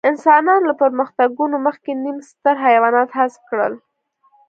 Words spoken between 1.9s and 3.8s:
نیم ستر حیوانات حذف کړل.